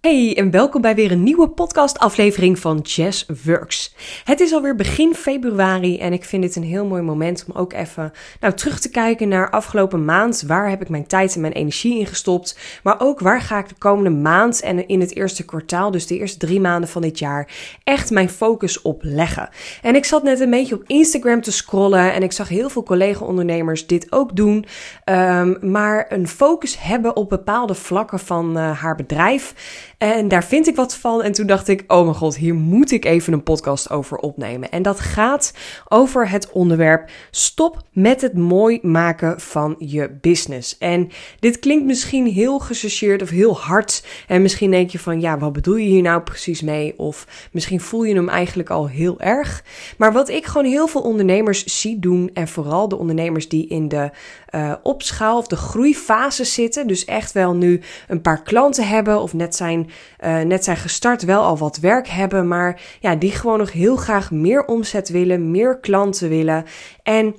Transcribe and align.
Hey 0.00 0.36
en 0.36 0.50
welkom 0.50 0.80
bij 0.80 0.94
weer 0.94 1.10
een 1.10 1.22
nieuwe 1.22 1.48
podcastaflevering 1.48 2.58
van 2.58 2.78
Jazz 2.78 3.26
Works. 3.44 3.94
Het 4.24 4.40
is 4.40 4.52
alweer 4.52 4.74
begin 4.74 5.14
februari 5.14 5.98
en 5.98 6.12
ik 6.12 6.24
vind 6.24 6.42
dit 6.42 6.56
een 6.56 6.62
heel 6.62 6.86
mooi 6.86 7.02
moment 7.02 7.44
om 7.48 7.56
ook 7.56 7.72
even 7.72 8.12
nou, 8.40 8.54
terug 8.54 8.80
te 8.80 8.90
kijken 8.90 9.28
naar 9.28 9.50
afgelopen 9.50 10.04
maand. 10.04 10.42
Waar 10.46 10.68
heb 10.68 10.80
ik 10.80 10.88
mijn 10.88 11.06
tijd 11.06 11.34
en 11.34 11.40
mijn 11.40 11.52
energie 11.52 11.98
in 11.98 12.06
gestopt? 12.06 12.58
Maar 12.82 13.00
ook 13.00 13.20
waar 13.20 13.40
ga 13.40 13.58
ik 13.58 13.68
de 13.68 13.74
komende 13.78 14.10
maand 14.10 14.60
en 14.60 14.88
in 14.88 15.00
het 15.00 15.16
eerste 15.16 15.44
kwartaal, 15.44 15.90
dus 15.90 16.06
de 16.06 16.18
eerste 16.18 16.38
drie 16.38 16.60
maanden 16.60 16.88
van 16.88 17.02
dit 17.02 17.18
jaar, 17.18 17.48
echt 17.84 18.10
mijn 18.10 18.30
focus 18.30 18.82
op 18.82 19.00
leggen. 19.02 19.48
En 19.82 19.94
ik 19.94 20.04
zat 20.04 20.22
net 20.22 20.40
een 20.40 20.50
beetje 20.50 20.74
op 20.74 20.84
Instagram 20.86 21.40
te 21.40 21.52
scrollen 21.52 22.12
en 22.12 22.22
ik 22.22 22.32
zag 22.32 22.48
heel 22.48 22.70
veel 22.70 22.82
collega-ondernemers 22.82 23.86
dit 23.86 24.12
ook 24.12 24.36
doen. 24.36 24.64
Um, 25.04 25.58
maar 25.60 26.06
een 26.08 26.28
focus 26.28 26.80
hebben 26.80 27.16
op 27.16 27.28
bepaalde 27.28 27.74
vlakken 27.74 28.18
van 28.18 28.56
uh, 28.56 28.80
haar 28.80 28.96
bedrijf. 28.96 29.54
En 29.98 30.28
daar 30.28 30.44
vind 30.44 30.66
ik 30.66 30.76
wat 30.76 30.96
van. 30.96 31.22
En 31.22 31.32
toen 31.32 31.46
dacht 31.46 31.68
ik: 31.68 31.84
oh 31.86 32.02
mijn 32.02 32.14
god, 32.14 32.36
hier 32.36 32.54
moet 32.54 32.90
ik 32.90 33.04
even 33.04 33.32
een 33.32 33.42
podcast 33.42 33.90
over 33.90 34.18
opnemen. 34.18 34.70
En 34.70 34.82
dat 34.82 35.00
gaat 35.00 35.52
over 35.88 36.28
het 36.28 36.50
onderwerp: 36.50 37.10
stop 37.30 37.82
met 37.92 38.20
het 38.20 38.34
mooi 38.34 38.78
maken 38.82 39.40
van 39.40 39.74
je 39.78 40.10
business. 40.20 40.78
En 40.78 41.10
dit 41.40 41.58
klinkt 41.58 41.84
misschien 41.84 42.26
heel 42.26 42.58
gechargeerd 42.58 43.22
of 43.22 43.28
heel 43.28 43.58
hard. 43.58 44.06
En 44.26 44.42
misschien 44.42 44.70
denk 44.70 44.90
je 44.90 44.98
van: 44.98 45.20
ja, 45.20 45.38
wat 45.38 45.52
bedoel 45.52 45.76
je 45.76 45.88
hier 45.88 46.02
nou 46.02 46.22
precies 46.22 46.62
mee? 46.62 46.98
Of 46.98 47.48
misschien 47.52 47.80
voel 47.80 48.04
je 48.04 48.14
hem 48.14 48.28
eigenlijk 48.28 48.70
al 48.70 48.88
heel 48.88 49.20
erg. 49.20 49.64
Maar 49.96 50.12
wat 50.12 50.28
ik 50.28 50.46
gewoon 50.46 50.66
heel 50.66 50.86
veel 50.86 51.02
ondernemers 51.02 51.80
zie 51.80 51.98
doen, 51.98 52.30
en 52.34 52.48
vooral 52.48 52.88
de 52.88 52.98
ondernemers 52.98 53.48
die 53.48 53.66
in 53.66 53.88
de 53.88 54.10
uh, 54.54 54.72
opschaal 54.82 55.38
of 55.38 55.46
de 55.46 55.56
groeifase 55.56 56.44
zitten, 56.44 56.86
dus 56.86 57.04
echt 57.04 57.32
wel 57.32 57.54
nu 57.54 57.80
een 58.08 58.20
paar 58.20 58.42
klanten 58.42 58.88
hebben 58.88 59.20
of 59.20 59.34
net 59.34 59.56
zijn 59.56 59.90
uh, 60.24 60.40
net 60.40 60.64
zijn 60.64 60.76
gestart, 60.76 61.22
wel 61.22 61.42
al 61.42 61.58
wat 61.58 61.78
werk 61.78 62.08
hebben, 62.08 62.48
maar 62.48 62.80
ja, 63.00 63.14
die 63.14 63.30
gewoon 63.30 63.58
nog 63.58 63.72
heel 63.72 63.96
graag 63.96 64.30
meer 64.30 64.64
omzet 64.64 65.08
willen, 65.08 65.50
meer 65.50 65.78
klanten 65.78 66.28
willen. 66.28 66.64
En 67.02 67.36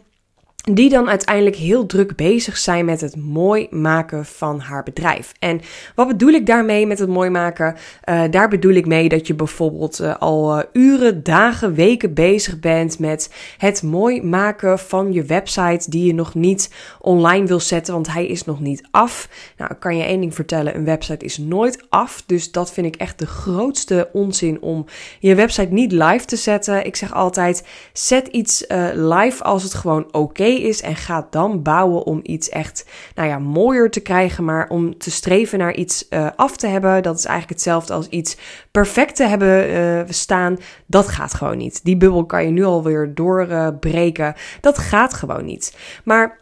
die 0.63 0.89
dan 0.89 1.09
uiteindelijk 1.09 1.55
heel 1.55 1.85
druk 1.85 2.15
bezig 2.15 2.57
zijn 2.57 2.85
met 2.85 3.01
het 3.01 3.15
mooi 3.15 3.67
maken 3.69 4.25
van 4.25 4.59
haar 4.59 4.83
bedrijf. 4.83 5.33
En 5.39 5.61
wat 5.95 6.07
bedoel 6.07 6.29
ik 6.29 6.45
daarmee 6.45 6.87
met 6.87 6.99
het 6.99 7.09
mooi 7.09 7.29
maken? 7.29 7.75
Uh, 8.09 8.21
daar 8.29 8.47
bedoel 8.49 8.73
ik 8.73 8.85
mee 8.85 9.09
dat 9.09 9.27
je 9.27 9.33
bijvoorbeeld 9.33 10.01
uh, 10.01 10.15
al 10.15 10.57
uh, 10.57 10.63
uren, 10.73 11.23
dagen, 11.23 11.73
weken 11.73 12.13
bezig 12.13 12.59
bent 12.59 12.99
met 12.99 13.33
het 13.57 13.83
mooi 13.83 14.21
maken 14.21 14.79
van 14.79 15.13
je 15.13 15.23
website 15.23 15.89
die 15.89 16.05
je 16.05 16.13
nog 16.13 16.35
niet 16.35 16.73
online 16.99 17.47
wil 17.47 17.59
zetten, 17.59 17.93
want 17.93 18.13
hij 18.13 18.27
is 18.27 18.45
nog 18.45 18.59
niet 18.59 18.87
af. 18.91 19.29
Nou, 19.57 19.71
ik 19.71 19.79
kan 19.79 19.97
je 19.97 20.03
één 20.03 20.19
ding 20.19 20.35
vertellen, 20.35 20.75
een 20.75 20.85
website 20.85 21.25
is 21.25 21.37
nooit 21.37 21.85
af, 21.89 22.23
dus 22.25 22.51
dat 22.51 22.71
vind 22.71 22.87
ik 22.87 22.95
echt 22.95 23.19
de 23.19 23.27
grootste 23.27 24.09
onzin 24.13 24.61
om 24.61 24.85
je 25.19 25.35
website 25.35 25.73
niet 25.73 25.91
live 25.91 26.25
te 26.25 26.35
zetten. 26.35 26.85
Ik 26.85 26.95
zeg 26.95 27.13
altijd, 27.13 27.67
zet 27.93 28.27
iets 28.27 28.65
live 28.93 29.43
als 29.43 29.63
het 29.63 29.73
gewoon 29.73 30.05
oké 30.05 30.17
okay 30.17 30.48
is 30.57 30.81
en 30.81 30.95
ga 30.95 31.27
dan 31.29 31.61
bouwen 31.61 32.05
om 32.05 32.19
iets 32.23 32.49
echt, 32.49 32.85
nou 33.15 33.27
ja, 33.27 33.39
mooier 33.39 33.91
te 33.91 33.99
krijgen, 33.99 34.45
maar 34.45 34.69
om 34.69 34.97
te 34.97 35.11
streven 35.11 35.59
naar 35.59 35.75
iets 35.75 36.05
uh, 36.09 36.27
af 36.35 36.57
te 36.57 36.67
hebben. 36.67 37.03
Dat 37.03 37.17
is 37.17 37.25
eigenlijk 37.25 37.59
hetzelfde 37.59 37.93
als 37.93 38.07
iets 38.07 38.37
perfect 38.71 39.15
te 39.15 39.23
hebben 39.23 39.69
uh, 39.69 40.01
staan. 40.09 40.57
Dat 40.85 41.07
gaat 41.07 41.33
gewoon 41.33 41.57
niet. 41.57 41.83
Die 41.83 41.97
bubbel 41.97 42.25
kan 42.25 42.45
je 42.45 42.51
nu 42.51 42.63
alweer 42.63 43.15
doorbreken. 43.15 44.35
dat 44.61 44.77
gaat 44.77 45.13
gewoon 45.13 45.45
niet. 45.45 45.77
Maar 46.03 46.39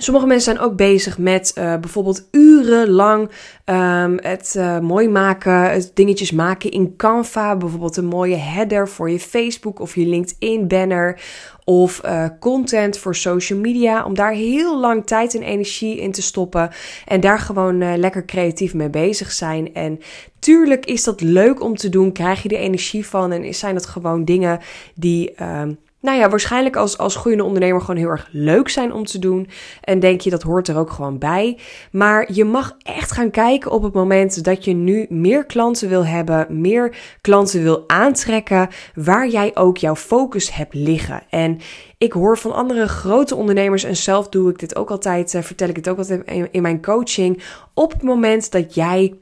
Sommige 0.00 0.26
mensen 0.26 0.54
zijn 0.54 0.66
ook 0.66 0.76
bezig 0.76 1.18
met 1.18 1.54
uh, 1.58 1.76
bijvoorbeeld 1.76 2.28
urenlang 2.30 3.30
um, 3.64 4.18
het 4.22 4.54
uh, 4.56 4.78
mooi 4.78 5.08
maken, 5.08 5.70
het 5.70 5.90
dingetjes 5.94 6.32
maken 6.32 6.70
in 6.70 6.96
Canva. 6.96 7.56
Bijvoorbeeld 7.56 7.96
een 7.96 8.06
mooie 8.06 8.36
header 8.36 8.88
voor 8.88 9.10
je 9.10 9.20
Facebook 9.20 9.80
of 9.80 9.94
je 9.94 10.06
LinkedIn 10.06 10.68
banner. 10.68 11.20
Of 11.64 12.00
uh, 12.04 12.24
content 12.40 12.98
voor 12.98 13.14
social 13.14 13.58
media. 13.58 14.04
Om 14.04 14.14
daar 14.14 14.32
heel 14.32 14.80
lang 14.80 15.06
tijd 15.06 15.34
en 15.34 15.42
energie 15.42 16.00
in 16.00 16.12
te 16.12 16.22
stoppen. 16.22 16.70
En 17.06 17.20
daar 17.20 17.38
gewoon 17.38 17.98
lekker 17.98 18.24
creatief 18.24 18.74
mee 18.74 18.90
bezig 18.90 19.32
zijn. 19.32 19.74
En 19.74 20.00
tuurlijk 20.38 20.86
is 20.86 21.04
dat 21.04 21.20
leuk 21.20 21.62
om 21.62 21.76
te 21.76 21.88
doen. 21.88 22.12
Krijg 22.12 22.42
je 22.42 22.48
er 22.48 22.58
energie 22.58 23.06
van. 23.06 23.32
En 23.32 23.54
zijn 23.54 23.74
dat 23.74 23.86
gewoon 23.86 24.24
dingen 24.24 24.60
die. 24.94 25.42
Um, 25.42 25.78
nou 26.00 26.18
ja, 26.18 26.28
waarschijnlijk 26.28 26.76
als, 26.76 26.98
als 26.98 27.16
groeiende 27.16 27.44
ondernemer 27.44 27.80
gewoon 27.80 27.96
heel 27.96 28.08
erg 28.08 28.28
leuk 28.30 28.68
zijn 28.68 28.92
om 28.92 29.04
te 29.04 29.18
doen. 29.18 29.48
En 29.80 30.00
denk 30.00 30.20
je 30.20 30.30
dat 30.30 30.42
hoort 30.42 30.68
er 30.68 30.76
ook 30.76 30.90
gewoon 30.90 31.18
bij. 31.18 31.58
Maar 31.92 32.32
je 32.32 32.44
mag 32.44 32.76
echt 32.82 33.12
gaan 33.12 33.30
kijken 33.30 33.70
op 33.70 33.82
het 33.82 33.92
moment 33.92 34.44
dat 34.44 34.64
je 34.64 34.72
nu 34.72 35.06
meer 35.08 35.46
klanten 35.46 35.88
wil 35.88 36.06
hebben, 36.06 36.60
meer 36.60 36.96
klanten 37.20 37.62
wil 37.62 37.84
aantrekken, 37.86 38.68
waar 38.94 39.28
jij 39.28 39.50
ook 39.54 39.76
jouw 39.76 39.96
focus 39.96 40.54
hebt 40.54 40.74
liggen. 40.74 41.22
En 41.30 41.58
ik 41.98 42.12
hoor 42.12 42.38
van 42.38 42.54
andere 42.54 42.88
grote 42.88 43.34
ondernemers 43.34 43.84
en 43.84 43.96
zelf 43.96 44.28
doe 44.28 44.50
ik 44.50 44.58
dit 44.58 44.76
ook 44.76 44.90
altijd, 44.90 45.34
uh, 45.34 45.42
vertel 45.42 45.68
ik 45.68 45.76
het 45.76 45.88
ook 45.88 45.98
altijd 45.98 46.48
in 46.50 46.62
mijn 46.62 46.82
coaching. 46.82 47.42
Op 47.74 47.92
het 47.92 48.02
moment 48.02 48.50
dat 48.52 48.74
jij 48.74 49.18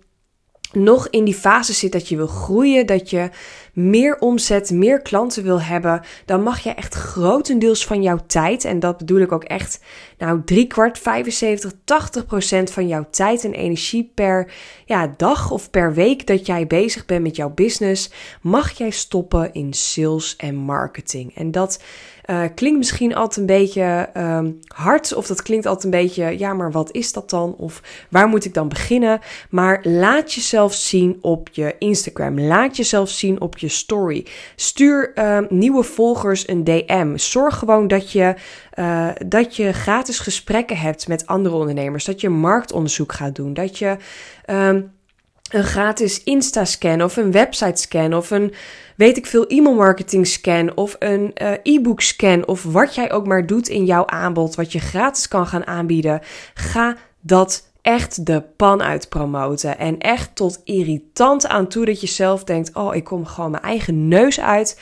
nog 0.73 1.09
in 1.09 1.25
die 1.25 1.35
fase 1.35 1.73
zit 1.73 1.93
dat 1.93 2.09
je 2.09 2.17
wil 2.17 2.27
groeien, 2.27 2.87
dat 2.87 3.11
je 3.11 3.31
meer 3.73 4.19
omzet, 4.19 4.71
meer 4.71 5.03
klanten 5.03 5.43
wil 5.43 5.61
hebben, 5.61 6.01
dan 6.25 6.43
mag 6.43 6.59
je 6.59 6.71
echt 6.71 6.95
grotendeels 6.95 7.87
van 7.87 8.03
jouw 8.03 8.19
tijd, 8.27 8.65
en 8.65 8.81
dat 8.81 8.97
bedoel 8.97 9.21
ik 9.21 9.33
ook 9.33 9.45
echt, 9.45 9.81
nou 10.19 10.43
drie 10.45 10.67
kwart, 10.67 10.99
75, 10.99 11.73
80 11.85 12.27
procent 12.27 12.71
van 12.71 12.89
jouw 12.89 13.07
tijd 13.11 13.45
en 13.45 13.53
energie 13.53 14.11
per 14.15 14.53
ja, 14.85 15.15
dag 15.17 15.51
of 15.51 15.71
per 15.71 15.95
week 15.95 16.27
dat 16.27 16.47
jij 16.47 16.67
bezig 16.67 17.07
bent 17.07 17.23
met 17.23 17.37
jouw 17.37 17.51
business, 17.51 18.11
mag 18.41 18.71
jij 18.71 18.91
stoppen 18.91 19.53
in 19.53 19.73
sales 19.73 20.37
en 20.37 20.55
marketing. 20.55 21.35
En 21.35 21.51
dat 21.51 21.81
uh, 22.27 22.43
klinkt 22.55 22.79
misschien 22.79 23.15
altijd 23.15 23.37
een 23.37 23.59
beetje 23.59 24.09
um, 24.17 24.59
hard, 24.67 25.15
of 25.15 25.27
dat 25.27 25.43
klinkt 25.43 25.67
altijd 25.67 25.85
een 25.85 26.01
beetje, 26.01 26.39
ja, 26.39 26.55
maar 26.55 26.73
wat 26.73 26.93
is 26.93 27.13
dat 27.13 27.31
dan? 27.31 27.55
Of 27.57 27.83
waar 28.11 28.29
moet 28.29 28.45
ik 28.45 28.55
dan 28.55 28.69
beginnen? 28.69 29.21
Maar 29.51 29.81
laat 29.83 30.33
jezelf 30.33 30.75
zien 30.75 31.19
op 31.21 31.49
je 31.53 31.75
Instagram. 31.79 32.41
Laat 32.41 32.77
jezelf 32.77 33.09
zien 33.09 33.41
op 33.41 33.59
je 33.59 33.69
story. 33.69 34.27
Stuur 34.57 35.13
uh, 35.15 35.39
nieuwe 35.49 35.83
volgers 35.83 36.49
een 36.49 36.65
DM. 36.65 37.17
Zorg 37.17 37.59
gewoon 37.59 37.89
dat 37.89 38.13
je, 38.13 38.35
uh, 38.77 39.09
dat 39.27 39.57
je 39.57 39.73
gratis 39.73 40.19
gesprekken 40.19 40.77
hebt 40.77 41.09
met 41.09 41.27
andere 41.27 41.55
ondernemers. 41.55 42.05
Dat 42.05 42.21
je 42.21 42.29
marktonderzoek 42.29 43.13
gaat 43.13 43.35
doen. 43.35 43.55
Dat 43.55 43.79
je. 43.79 43.97
Um, 44.47 44.95
een 45.51 45.65
gratis 45.65 46.23
Insta-scan 46.25 47.03
of 47.03 47.17
een 47.17 47.33
website-scan 47.33 48.15
of 48.15 48.31
een, 48.31 48.55
weet 48.97 49.17
ik 49.17 49.27
veel, 49.27 49.47
e-mailmarketing-scan 49.47 50.77
of 50.77 50.97
een 50.99 51.33
uh, 51.43 51.53
e-book-scan 51.63 52.47
of 52.47 52.63
wat 52.63 52.95
jij 52.95 53.13
ook 53.13 53.27
maar 53.27 53.47
doet 53.47 53.69
in 53.69 53.85
jouw 53.85 54.07
aanbod, 54.07 54.55
wat 54.55 54.73
je 54.73 54.79
gratis 54.79 55.29
kan 55.29 55.47
gaan 55.47 55.67
aanbieden. 55.67 56.21
Ga 56.55 56.97
dat 57.21 57.71
echt 57.83 58.27
de 58.27 58.43
pan 58.57 58.83
uit 58.83 59.09
promoten 59.09 59.79
en 59.79 59.99
echt 59.99 60.31
tot 60.35 60.61
irritant 60.65 61.47
aan 61.47 61.69
toe 61.69 61.85
dat 61.85 62.01
je 62.01 62.07
zelf 62.07 62.45
denkt, 62.45 62.75
oh, 62.75 62.95
ik 62.95 63.05
kom 63.05 63.27
gewoon 63.27 63.51
mijn 63.51 63.63
eigen 63.63 64.09
neus 64.09 64.41
uit 64.41 64.81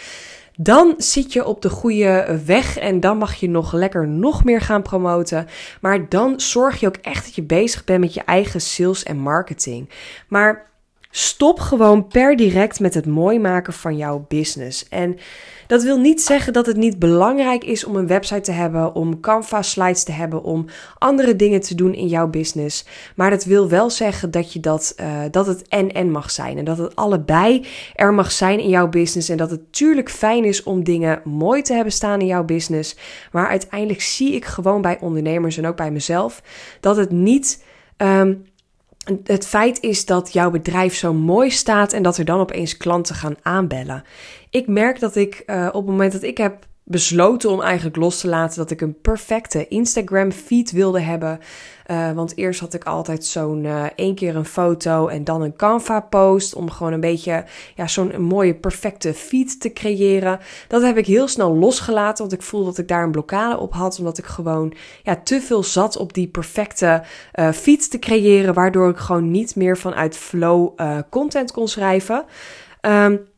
dan 0.57 0.95
zit 0.97 1.33
je 1.33 1.45
op 1.45 1.63
de 1.63 1.71
goede 1.71 2.41
weg 2.47 2.79
en 2.79 3.01
dan 3.01 3.19
mag 3.19 3.35
je 3.35 3.49
nog 3.49 3.73
lekker 3.73 4.09
nog 4.09 4.45
meer 4.45 4.61
gaan 4.61 4.83
promoten. 4.83 5.47
Maar 5.81 6.09
dan 6.09 6.41
zorg 6.41 6.81
je 6.81 6.87
ook 6.87 6.97
echt 6.97 7.25
dat 7.25 7.35
je 7.35 7.43
bezig 7.43 7.85
bent 7.85 8.01
met 8.01 8.15
je 8.15 8.23
eigen 8.25 8.61
sales 8.61 9.03
en 9.03 9.19
marketing. 9.19 9.91
Maar 10.29 10.73
stop 11.17 11.61
gewoon 11.61 12.07
per 12.07 12.37
direct 12.37 12.81
met 12.81 12.95
het 12.95 13.07
mooi 13.07 13.39
maken 13.39 13.73
van 13.73 13.97
jouw 13.97 14.25
business. 14.29 14.89
En 14.89 15.19
dat 15.67 15.83
wil 15.83 15.99
niet 15.99 16.23
zeggen 16.23 16.53
dat 16.53 16.67
het 16.67 16.77
niet 16.77 16.99
belangrijk 16.99 17.65
is 17.65 17.85
om 17.85 17.97
een 17.97 18.07
website 18.07 18.41
te 18.41 18.53
hebben, 18.53 18.95
om 18.95 19.21
Canva 19.21 19.63
slides 19.63 20.05
te 20.05 20.13
hebben, 20.13 20.43
om 20.43 20.67
andere 20.99 21.37
dingen 21.37 21.61
te 21.61 21.75
doen 21.75 21.95
in 21.95 22.07
jouw 22.07 22.29
business. 22.29 22.85
Maar 23.17 23.31
dat 23.31 23.45
wil 23.45 23.69
wel 23.69 23.91
zeggen 23.91 24.31
dat, 24.31 24.53
je 24.53 24.61
dat, 24.61 24.95
uh, 25.01 25.21
dat 25.31 25.47
het 25.47 25.69
en-en 25.69 26.11
mag 26.11 26.31
zijn. 26.31 26.59
En 26.59 26.65
dat 26.65 26.79
het 26.79 26.97
allebei 26.97 27.67
er 27.95 28.15
mag 28.15 28.33
zijn 28.33 28.61
in 28.61 28.69
jouw 28.69 28.89
business. 28.89 29.29
En 29.29 29.37
dat 29.37 29.51
het 29.51 29.61
natuurlijk 29.61 30.11
fijn 30.11 30.45
is 30.45 30.63
om 30.63 30.85
dingen 30.85 31.21
mooi 31.25 31.63
te 31.63 31.73
hebben 31.73 31.93
staan 31.93 32.21
in 32.21 32.27
jouw 32.27 32.45
business. 32.45 32.97
Maar 33.33 33.49
uiteindelijk 33.49 34.03
zie 34.03 34.33
ik 34.33 34.45
gewoon 34.45 34.83
bij 34.83 35.01
ondernemers 35.01 35.57
en 35.57 35.67
ook 35.67 35.77
bij 35.77 35.91
mezelf 35.91 36.43
dat 36.81 36.97
het 36.97 37.11
niet. 37.11 37.65
Um, 37.97 38.45
het 39.25 39.47
feit 39.47 39.81
is 39.81 40.07
dat 40.07 40.33
jouw 40.33 40.51
bedrijf 40.51 40.95
zo 40.95 41.13
mooi 41.13 41.51
staat 41.51 41.93
en 41.93 42.03
dat 42.03 42.17
er 42.17 42.25
dan 42.25 42.41
opeens 42.41 42.77
klanten 42.77 43.15
gaan 43.15 43.37
aanbellen. 43.43 44.05
Ik 44.51 44.67
merk 44.67 45.01
dat 45.01 45.17
ik 45.17 45.43
uh, 45.47 45.67
op 45.67 45.75
het 45.75 45.91
moment 45.91 46.13
dat 46.13 46.23
ik 46.23 46.39
heb 46.39 46.67
besloten 46.85 47.51
om 47.51 47.61
eigenlijk 47.61 47.97
los 47.97 48.21
te 48.21 48.29
laten 48.29 48.59
dat 48.59 48.71
ik 48.71 48.81
een 48.81 49.01
perfecte 49.01 49.69
Instagram 49.69 50.33
feed 50.33 50.71
wilde 50.71 51.01
hebben. 51.01 51.41
Uh, 51.91 52.13
want 52.13 52.37
eerst 52.37 52.61
had 52.61 52.75
ik 52.75 52.85
altijd 52.85 53.25
zo'n 53.25 53.65
uh, 53.65 53.85
één 53.97 54.15
keer 54.15 54.37
een 54.37 54.45
foto 54.45 55.07
en 55.09 55.25
dan 55.25 55.43
een 55.43 55.57
Canva 55.57 56.01
post. 56.01 56.55
Om 56.55 56.71
gewoon 56.71 56.93
een 56.93 57.01
beetje 57.01 57.45
ja, 57.75 57.87
zo'n 57.87 58.23
mooie 58.23 58.55
perfecte 58.55 59.15
feed 59.15 59.61
te 59.61 59.73
creëren. 59.73 60.39
Dat 60.69 60.83
heb 60.83 60.97
ik 60.97 61.07
heel 61.07 61.29
snel 61.29 61.57
losgelaten. 61.57 62.29
Want 62.29 62.41
ik 62.41 62.47
voelde 62.47 62.67
dat 62.67 62.79
ik 62.79 62.89
daar 62.89 63.03
een 63.03 63.11
blokkade 63.11 63.59
op 63.59 63.73
had. 63.73 63.99
Omdat 63.99 64.19
ik 64.19 64.27
gewoon 64.27 64.75
ja, 65.03 65.17
te 65.17 65.41
veel 65.41 65.63
zat 65.63 65.97
op 65.97 66.13
die 66.13 66.29
perfecte 66.29 67.03
uh, 67.35 67.53
feed 67.53 67.91
te 67.91 67.99
creëren. 67.99 68.55
Waardoor 68.55 68.89
ik 68.91 68.99
gewoon 68.99 69.31
niet 69.31 69.57
meer 69.57 69.79
vanuit 69.79 70.17
flow 70.17 70.79
content 71.11 71.53
kon 71.53 71.69
schrijven. 71.69 72.25
Um, 72.81 73.33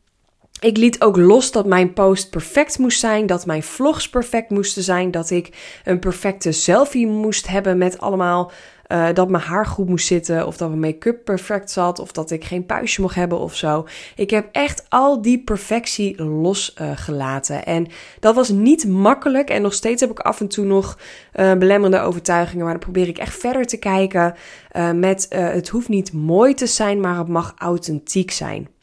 ik 0.59 0.77
liet 0.77 1.01
ook 1.01 1.17
los 1.17 1.51
dat 1.51 1.65
mijn 1.65 1.93
post 1.93 2.29
perfect 2.29 2.77
moest 2.77 2.99
zijn, 2.99 3.25
dat 3.25 3.45
mijn 3.45 3.63
vlogs 3.63 4.09
perfect 4.09 4.49
moesten 4.49 4.83
zijn, 4.83 5.11
dat 5.11 5.29
ik 5.29 5.79
een 5.83 5.99
perfecte 5.99 6.51
selfie 6.51 7.07
moest 7.07 7.47
hebben 7.47 7.77
met 7.77 7.99
allemaal 7.99 8.51
uh, 8.87 9.07
dat 9.13 9.29
mijn 9.29 9.43
haar 9.43 9.65
goed 9.65 9.89
moest 9.89 10.07
zitten, 10.07 10.47
of 10.47 10.57
dat 10.57 10.67
mijn 10.69 10.79
make-up 10.79 11.23
perfect 11.23 11.71
zat, 11.71 11.99
of 11.99 12.11
dat 12.11 12.31
ik 12.31 12.43
geen 12.43 12.65
puistje 12.65 13.01
mocht 13.01 13.15
hebben 13.15 13.39
of 13.39 13.55
zo. 13.55 13.87
Ik 14.15 14.29
heb 14.29 14.49
echt 14.51 14.85
al 14.89 15.21
die 15.21 15.43
perfectie 15.43 16.23
losgelaten. 16.23 17.65
En 17.65 17.87
dat 18.19 18.35
was 18.35 18.49
niet 18.49 18.87
makkelijk. 18.87 19.49
En 19.49 19.61
nog 19.61 19.73
steeds 19.73 20.01
heb 20.01 20.11
ik 20.11 20.19
af 20.19 20.39
en 20.39 20.47
toe 20.47 20.65
nog 20.65 20.97
uh, 21.35 21.53
belemmerende 21.53 21.99
overtuigingen. 21.99 22.63
Maar 22.63 22.73
dan 22.73 22.83
probeer 22.83 23.07
ik 23.07 23.17
echt 23.17 23.39
verder 23.39 23.65
te 23.65 23.77
kijken 23.77 24.35
uh, 24.71 24.91
met 24.91 25.25
het 25.29 25.69
hoeft 25.69 25.89
niet 25.89 26.13
mooi 26.13 26.53
te 26.53 26.67
zijn, 26.67 26.99
maar 26.99 27.17
het 27.17 27.27
mag 27.27 27.53
authentiek 27.57 28.31
zijn. 28.31 28.76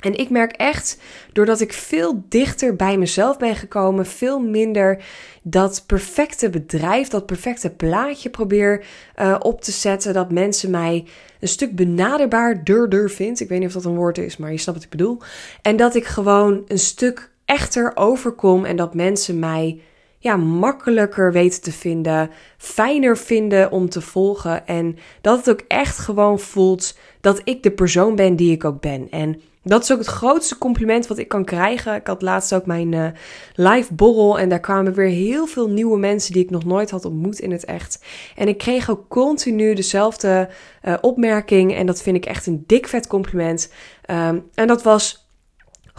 En 0.00 0.16
ik 0.16 0.30
merk 0.30 0.52
echt, 0.52 0.98
doordat 1.32 1.60
ik 1.60 1.72
veel 1.72 2.22
dichter 2.28 2.76
bij 2.76 2.98
mezelf 2.98 3.38
ben 3.38 3.56
gekomen, 3.56 4.06
veel 4.06 4.40
minder 4.40 5.04
dat 5.42 5.84
perfecte 5.86 6.50
bedrijf, 6.50 7.08
dat 7.08 7.26
perfecte 7.26 7.70
plaatje 7.70 8.30
probeer 8.30 8.84
uh, 9.20 9.36
op 9.38 9.60
te 9.62 9.72
zetten, 9.72 10.14
dat 10.14 10.30
mensen 10.30 10.70
mij 10.70 11.06
een 11.40 11.48
stuk 11.48 11.76
benaderbaar 11.76 12.64
durder 12.64 13.10
vindt. 13.10 13.40
Ik 13.40 13.48
weet 13.48 13.58
niet 13.58 13.68
of 13.68 13.74
dat 13.74 13.84
een 13.84 13.96
woord 13.96 14.18
is, 14.18 14.36
maar 14.36 14.50
je 14.50 14.58
snapt 14.58 14.78
wat 14.78 14.86
ik 14.86 14.96
bedoel. 14.96 15.18
En 15.62 15.76
dat 15.76 15.94
ik 15.94 16.04
gewoon 16.04 16.64
een 16.66 16.78
stuk 16.78 17.30
echter 17.44 17.92
overkom 17.94 18.64
en 18.64 18.76
dat 18.76 18.94
mensen 18.94 19.38
mij 19.38 19.80
ja, 20.18 20.36
makkelijker 20.36 21.32
weten 21.32 21.62
te 21.62 21.72
vinden, 21.72 22.30
fijner 22.58 23.16
vinden 23.16 23.70
om 23.70 23.88
te 23.88 24.00
volgen 24.00 24.66
en 24.66 24.96
dat 25.20 25.38
het 25.38 25.50
ook 25.50 25.64
echt 25.68 25.98
gewoon 25.98 26.38
voelt 26.38 26.98
dat 27.20 27.40
ik 27.44 27.62
de 27.62 27.70
persoon 27.70 28.16
ben 28.16 28.36
die 28.36 28.52
ik 28.52 28.64
ook 28.64 28.80
ben. 28.80 29.10
En 29.10 29.40
dat 29.62 29.82
is 29.82 29.92
ook 29.92 29.98
het 29.98 30.06
grootste 30.06 30.58
compliment 30.58 31.06
wat 31.06 31.18
ik 31.18 31.28
kan 31.28 31.44
krijgen. 31.44 31.94
Ik 31.94 32.06
had 32.06 32.22
laatst 32.22 32.54
ook 32.54 32.66
mijn 32.66 32.92
uh, 32.92 33.06
live 33.54 33.94
borrel 33.94 34.38
en 34.38 34.48
daar 34.48 34.60
kwamen 34.60 34.94
weer 34.94 35.08
heel 35.08 35.46
veel 35.46 35.68
nieuwe 35.68 35.98
mensen 35.98 36.32
die 36.32 36.42
ik 36.42 36.50
nog 36.50 36.64
nooit 36.64 36.90
had 36.90 37.04
ontmoet 37.04 37.38
in 37.38 37.52
het 37.52 37.64
echt. 37.64 38.04
En 38.36 38.48
ik 38.48 38.58
kreeg 38.58 38.90
ook 38.90 39.08
continu 39.08 39.74
dezelfde 39.74 40.48
uh, 40.84 40.94
opmerking 41.00 41.74
en 41.74 41.86
dat 41.86 42.02
vind 42.02 42.16
ik 42.16 42.26
echt 42.26 42.46
een 42.46 42.64
dik 42.66 42.88
vet 42.88 43.06
compliment. 43.06 43.72
Um, 44.10 44.48
en 44.54 44.66
dat 44.66 44.82
was 44.82 45.19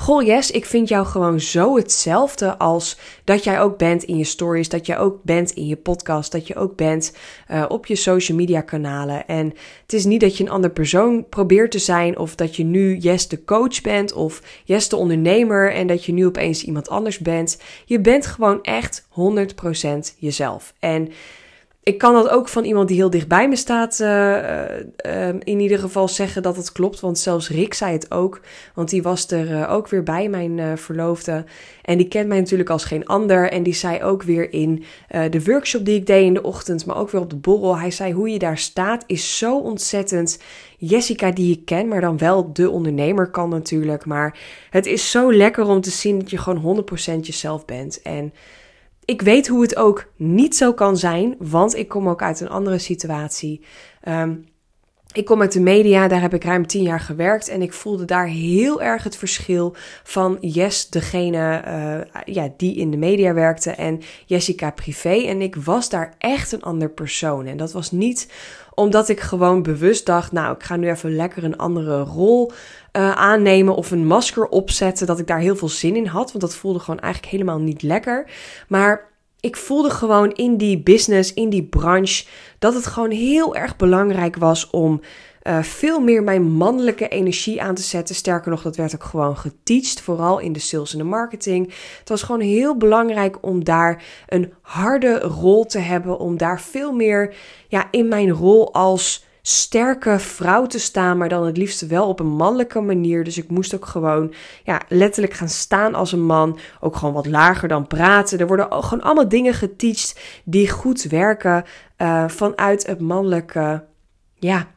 Goh, 0.01 0.23
yes, 0.23 0.51
ik 0.51 0.65
vind 0.65 0.87
jou 0.87 1.05
gewoon 1.05 1.39
zo 1.39 1.75
hetzelfde 1.75 2.57
als 2.57 2.97
dat 3.23 3.43
jij 3.43 3.59
ook 3.59 3.77
bent 3.77 4.03
in 4.03 4.17
je 4.17 4.23
stories, 4.23 4.69
dat 4.69 4.85
je 4.85 4.97
ook 4.97 5.23
bent 5.23 5.51
in 5.51 5.67
je 5.67 5.75
podcast, 5.75 6.31
dat 6.31 6.47
je 6.47 6.55
ook 6.55 6.75
bent 6.75 7.15
uh, 7.51 7.65
op 7.67 7.85
je 7.85 7.95
social 7.95 8.37
media 8.37 8.61
kanalen. 8.61 9.27
En 9.27 9.53
het 9.81 9.93
is 9.93 10.05
niet 10.05 10.21
dat 10.21 10.37
je 10.37 10.43
een 10.43 10.49
ander 10.49 10.71
persoon 10.71 11.29
probeert 11.29 11.71
te 11.71 11.79
zijn 11.79 12.17
of 12.17 12.35
dat 12.35 12.55
je 12.55 12.63
nu 12.63 12.97
yes 12.97 13.27
de 13.27 13.43
coach 13.43 13.81
bent 13.81 14.13
of 14.13 14.41
yes 14.63 14.89
de 14.89 14.95
ondernemer 14.95 15.73
en 15.73 15.87
dat 15.87 16.05
je 16.05 16.13
nu 16.13 16.25
opeens 16.25 16.63
iemand 16.63 16.89
anders 16.89 17.19
bent. 17.19 17.57
Je 17.85 17.99
bent 17.99 18.25
gewoon 18.25 18.61
echt 18.61 19.07
100% 20.13 20.17
jezelf. 20.17 20.73
En 20.79 21.11
ik 21.83 21.97
kan 21.97 22.13
dat 22.13 22.29
ook 22.29 22.47
van 22.47 22.63
iemand 22.63 22.87
die 22.87 22.97
heel 22.97 23.09
dichtbij 23.09 23.49
me 23.49 23.55
staat, 23.55 23.99
uh, 23.99 24.07
uh, 24.07 25.27
in 25.27 25.59
ieder 25.59 25.79
geval 25.79 26.07
zeggen 26.07 26.43
dat 26.43 26.55
het 26.55 26.71
klopt. 26.71 26.99
Want 26.99 27.19
zelfs 27.19 27.49
Rick 27.49 27.73
zei 27.73 27.91
het 27.93 28.11
ook. 28.11 28.41
Want 28.73 28.89
die 28.89 29.01
was 29.01 29.31
er 29.31 29.51
uh, 29.51 29.71
ook 29.71 29.87
weer 29.87 30.03
bij, 30.03 30.29
mijn 30.29 30.77
verloofde. 30.77 31.45
En 31.81 31.97
die 31.97 32.07
kent 32.07 32.27
mij 32.27 32.39
natuurlijk 32.39 32.69
als 32.69 32.85
geen 32.85 33.05
ander. 33.05 33.51
En 33.51 33.63
die 33.63 33.73
zei 33.73 34.03
ook 34.03 34.23
weer 34.23 34.53
in 34.53 34.83
de 35.29 35.43
workshop 35.43 35.85
die 35.85 35.95
ik 35.95 36.05
deed 36.05 36.25
in 36.25 36.33
de 36.33 36.43
ochtend, 36.43 36.85
maar 36.85 36.97
ook 36.97 37.09
weer 37.09 37.21
op 37.21 37.29
de 37.29 37.35
borrel. 37.35 37.77
Hij 37.77 37.91
zei: 37.91 38.13
Hoe 38.13 38.29
je 38.29 38.39
daar 38.39 38.57
staat 38.57 39.03
is 39.07 39.37
zo 39.37 39.59
ontzettend 39.59 40.39
Jessica 40.77 41.31
die 41.31 41.53
ik 41.57 41.65
ken, 41.65 41.87
maar 41.87 42.01
dan 42.01 42.17
wel 42.17 42.53
de 42.53 42.69
ondernemer 42.69 43.29
kan 43.29 43.49
natuurlijk. 43.49 44.05
Maar 44.05 44.39
het 44.69 44.85
is 44.85 45.11
zo 45.11 45.33
lekker 45.33 45.65
om 45.65 45.81
te 45.81 45.91
zien 45.91 46.19
dat 46.19 46.29
je 46.29 46.37
gewoon 46.37 46.85
100% 47.15 47.19
jezelf 47.19 47.65
bent. 47.65 48.01
En 48.01 48.33
ik 49.05 49.21
weet 49.21 49.47
hoe 49.47 49.61
het 49.61 49.75
ook 49.75 50.11
niet 50.15 50.55
zo 50.55 50.73
kan 50.73 50.97
zijn, 50.97 51.35
want 51.39 51.75
ik 51.75 51.87
kom 51.87 52.09
ook 52.09 52.21
uit 52.21 52.39
een 52.39 52.49
andere 52.49 52.77
situatie. 52.77 53.61
Um, 54.07 54.49
ik 55.13 55.25
kom 55.25 55.41
uit 55.41 55.51
de 55.51 55.59
media, 55.59 56.07
daar 56.07 56.21
heb 56.21 56.33
ik 56.33 56.43
ruim 56.43 56.67
tien 56.67 56.83
jaar 56.83 56.99
gewerkt 56.99 57.47
en 57.47 57.61
ik 57.61 57.73
voelde 57.73 58.05
daar 58.05 58.27
heel 58.27 58.81
erg 58.81 59.03
het 59.03 59.15
verschil 59.15 59.75
van 60.03 60.37
Yes, 60.41 60.89
degene 60.89 61.63
uh, 61.67 62.21
ja, 62.35 62.53
die 62.57 62.75
in 62.75 62.91
de 62.91 62.97
media 62.97 63.33
werkte, 63.33 63.71
en 63.71 64.01
Jessica 64.25 64.71
privé. 64.71 65.13
En 65.13 65.41
ik 65.41 65.55
was 65.55 65.89
daar 65.89 66.13
echt 66.17 66.51
een 66.51 66.61
ander 66.61 66.89
persoon. 66.89 67.45
En 67.45 67.57
dat 67.57 67.71
was 67.71 67.91
niet 67.91 68.27
omdat 68.73 69.09
ik 69.09 69.19
gewoon 69.19 69.63
bewust 69.63 70.05
dacht, 70.05 70.31
nou, 70.31 70.55
ik 70.55 70.63
ga 70.63 70.75
nu 70.75 70.89
even 70.89 71.15
lekker 71.15 71.43
een 71.43 71.57
andere 71.57 71.99
rol 71.99 72.51
uh, 72.51 73.11
aannemen 73.11 73.75
of 73.75 73.91
een 73.91 74.07
masker 74.07 74.47
opzetten, 74.47 75.07
dat 75.07 75.19
ik 75.19 75.27
daar 75.27 75.39
heel 75.39 75.55
veel 75.55 75.69
zin 75.69 75.95
in 75.95 76.05
had, 76.05 76.31
want 76.31 76.43
dat 76.43 76.55
voelde 76.55 76.79
gewoon 76.79 76.99
eigenlijk 76.99 77.33
helemaal 77.33 77.59
niet 77.59 77.81
lekker. 77.81 78.29
Maar 78.67 79.09
ik 79.39 79.57
voelde 79.57 79.89
gewoon 79.89 80.31
in 80.31 80.57
die 80.57 80.79
business, 80.79 81.33
in 81.33 81.49
die 81.49 81.63
branche, 81.63 82.25
dat 82.59 82.73
het 82.73 82.85
gewoon 82.85 83.11
heel 83.11 83.55
erg 83.55 83.75
belangrijk 83.75 84.35
was 84.35 84.69
om 84.69 85.01
uh, 85.43 85.61
veel 85.61 85.99
meer 85.99 86.23
mijn 86.23 86.43
mannelijke 86.43 87.07
energie 87.07 87.61
aan 87.61 87.75
te 87.75 87.81
zetten. 87.81 88.15
Sterker 88.15 88.51
nog, 88.51 88.61
dat 88.61 88.75
werd 88.75 88.95
ook 88.95 89.03
gewoon 89.03 89.37
geteacht, 89.37 90.01
vooral 90.01 90.39
in 90.39 90.53
de 90.53 90.59
sales 90.59 90.91
en 90.91 90.97
de 90.97 91.03
marketing. 91.03 91.73
Het 91.99 92.09
was 92.09 92.23
gewoon 92.23 92.41
heel 92.41 92.77
belangrijk 92.77 93.37
om 93.41 93.63
daar 93.63 94.03
een 94.27 94.53
harde 94.61 95.19
rol 95.19 95.65
te 95.65 95.79
hebben, 95.79 96.19
om 96.19 96.37
daar 96.37 96.61
veel 96.61 96.91
meer 96.91 97.35
ja, 97.67 97.87
in 97.91 98.07
mijn 98.07 98.29
rol 98.31 98.73
als 98.73 99.29
sterke 99.41 100.19
vrouw 100.19 100.65
te 100.65 100.79
staan, 100.79 101.17
maar 101.17 101.29
dan 101.29 101.45
het 101.45 101.57
liefst 101.57 101.87
wel 101.87 102.07
op 102.07 102.19
een 102.19 102.35
mannelijke 102.35 102.79
manier. 102.79 103.23
Dus 103.23 103.37
ik 103.37 103.49
moest 103.49 103.75
ook 103.75 103.85
gewoon 103.85 104.33
ja, 104.63 104.81
letterlijk 104.87 105.33
gaan 105.33 105.49
staan 105.49 105.95
als 105.95 106.11
een 106.11 106.25
man. 106.25 106.59
Ook 106.79 106.95
gewoon 106.95 107.13
wat 107.13 107.25
lager 107.25 107.67
dan 107.67 107.87
praten. 107.87 108.39
Er 108.39 108.47
worden 108.47 108.83
gewoon 108.83 109.03
allemaal 109.03 109.27
dingen 109.27 109.53
geteacht 109.53 110.19
die 110.43 110.69
goed 110.69 111.03
werken 111.03 111.63
uh, 111.97 112.27
vanuit 112.27 112.87
het 112.87 112.99
mannelijke, 112.99 113.83
ja, 114.35 114.67